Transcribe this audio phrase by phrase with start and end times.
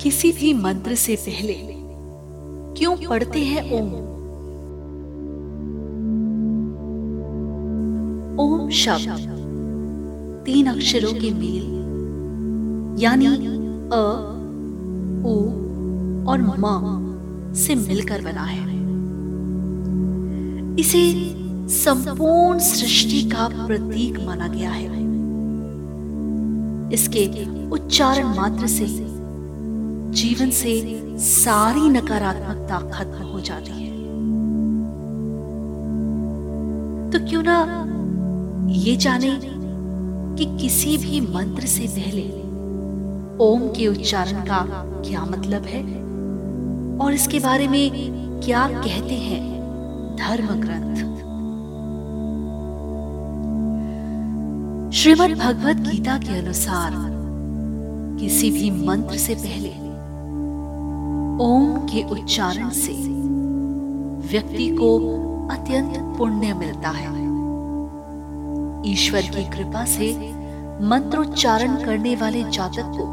[0.00, 1.54] किसी भी मंत्र से पहले।
[2.78, 3.92] क्यों पढ़ते हैं ओम?
[8.40, 9.36] ओम शब्द।
[10.46, 11.80] तीन अक्षरों के मेल।
[13.02, 14.26] यानी अ,
[15.26, 15.60] उ
[16.28, 17.00] और म
[17.54, 18.70] से मिलकर बना है।
[20.80, 21.34] इसे
[21.68, 25.00] संपूर्ण सृष्टि का प्रतीक माना गया है।
[26.92, 29.09] इसके उच्चारण मात्र से
[30.10, 30.72] जीवन से
[31.18, 33.88] सारी नकारात्मकता खत्म हो जाती है।
[37.10, 37.58] तो क्यों ना
[38.72, 39.30] ये जाने
[40.36, 42.28] कि किसी भी मंत्र से पहले
[43.44, 44.58] ओम के उच्चारण का
[45.08, 45.82] क्या मतलब है?
[46.98, 47.90] और इसके बारे में
[48.44, 49.42] क्या कहते हैं
[50.16, 51.08] धर्म ग्रंथ
[54.92, 56.92] श्रीमद् भगवत गीता के अनुसार
[58.20, 59.89] किसी भी मंत्र से पहले
[61.40, 62.92] ओम के उच्चारण से
[64.28, 64.96] व्यक्ति को
[65.48, 67.12] अत्यंत पुण्य मिलता है।
[68.90, 70.12] ईश्वर की कृपा से
[70.82, 73.06] मंत्रोच्चारण करने वाले जातक को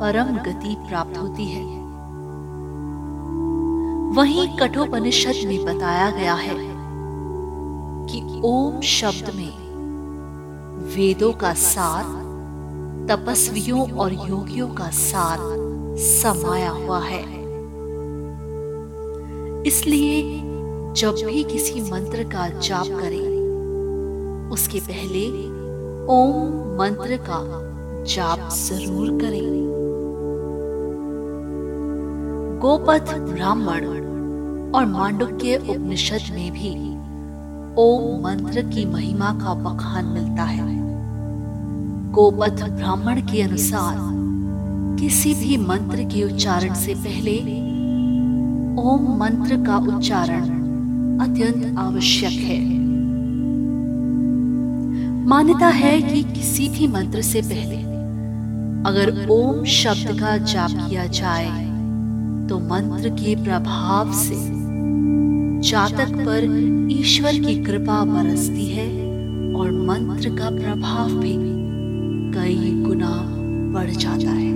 [0.00, 1.64] परम गति प्राप्त होती है।
[4.16, 6.56] वहीं कठोपनिषद में बताया गया है
[8.06, 9.52] कि ओम शब्द में
[10.96, 12.04] वेदों का सार,
[13.08, 15.38] तपस्वियों और योगियों का सार
[15.96, 17.22] समाया हुआ है।
[19.66, 20.22] इसलिए
[20.92, 25.26] जब भी किसी मंत्र का जाप करें, उसके पहले
[26.06, 26.32] ओम
[26.78, 27.40] मंत्र का
[28.04, 29.62] जाप ज़रूर करें।
[32.60, 33.86] गोपथ ब्राह्मण
[34.74, 36.92] और मांडुक्य उपनिषद में भी
[37.78, 40.70] ओम मंत्र की महिमा का बखान मिलता है।
[42.12, 44.21] गोपथ ब्राह्मण के अनुसार
[45.02, 47.32] किसी भी मंत्र के उच्चारण से पहले
[48.80, 50.44] ओम मंत्र का उच्चारण
[51.20, 52.58] अत्यंत आवश्यक है।
[55.26, 57.80] मान्यता है कि किसी भी मंत्र से पहले
[58.90, 61.50] अगर ओम शब्द का जाप किया जाए
[62.48, 64.38] तो मंत्र के प्रभाव से
[65.70, 66.48] जातक पर
[66.92, 68.88] ईश्वर की कृपा बरसती है
[69.54, 71.36] और मंत्र का प्रभाव भी
[72.32, 73.14] कई गुना
[73.74, 74.50] बढ़ जाता है।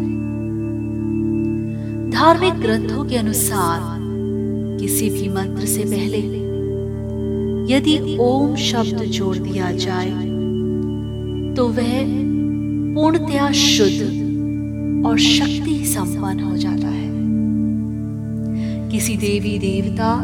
[2.17, 3.81] धार्मिक ग्रंथों के अनुसार,
[4.81, 6.19] किसी भी मंत्र से पहले,
[7.75, 10.11] यदि ओम शब्द जोड़ दिया जाए
[11.57, 11.93] तो वह
[12.95, 17.11] पूर्णतया शुद्ध और शक्ति संपन्न हो जाता है।
[18.91, 20.15] किसी देवी देवता,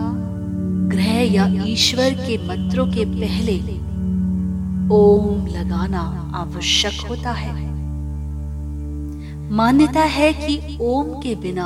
[0.92, 3.58] ग्रह या ईश्वर के मंत्रों के पहले,
[4.96, 7.71] ओम लगाना आवश्यक होता है।
[9.52, 11.64] मान्यता है कि ओम के बिना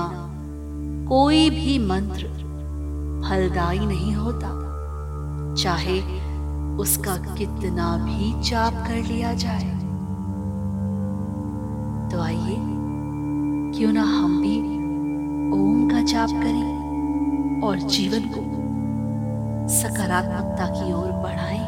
[1.08, 2.28] कोई भी मंत्र
[3.24, 4.48] फलदायी नहीं होता।
[5.54, 5.98] चाहे
[6.76, 9.70] उसका कितना भी जाप कर लिया जाए।
[12.10, 12.56] तो आइए,
[13.76, 14.56] क्यों ना हम भी
[15.52, 18.42] ओम का जाप करें और जीवन को
[19.74, 21.65] सकारात्मकता की ओर बढ़ाएँ।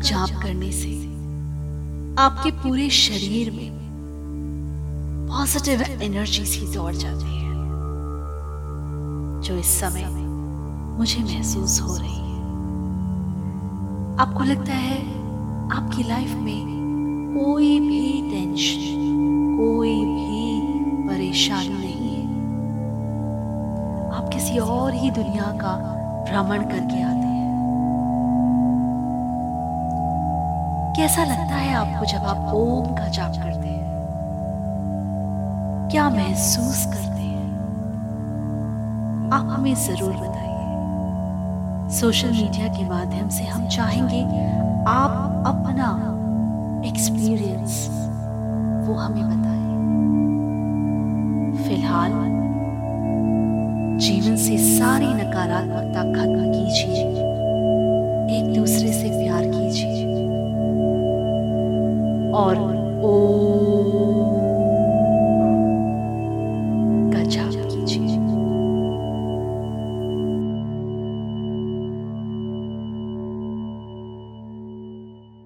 [0.00, 0.96] जाप करने से
[2.22, 3.70] आपके पूरे शरीर में
[5.28, 7.52] पॉजिटिव एनर्जी सी दौड़ जाती है,
[9.42, 10.06] जो इस समय
[10.98, 12.38] मुझे महसूस हो रही है।
[14.18, 14.98] आपको लगता है
[15.72, 19.06] आपकी लाइफ में कोई भी टेंशन
[19.58, 20.60] कोई भी
[21.08, 22.26] परेशानी नहीं है।
[24.18, 25.76] आप किसी और ही दुनिया का
[26.30, 27.27] भ्रमण करके आते
[30.98, 33.90] कैसा लगता है आपको जब आप ओम का जाप करते हैं?
[35.90, 37.50] क्या महसूस करते हैं?
[39.32, 44.22] आप हमें ज़रूर बताइए। सोशल मीडिया के माध्यम से हम चाहेंगे
[44.88, 45.88] आप अपना
[46.88, 47.76] एक्सपीरियंस
[48.88, 49.68] वो हमें बताएँ।
[51.64, 52.12] फ़िलहाल,
[54.00, 57.06] जीवन से सारी नकारात्मकता खत्म कीजिए।
[58.38, 59.97] एक दूसरे से प्यार कीजिए।
[62.38, 62.56] और
[63.04, 63.47] ओ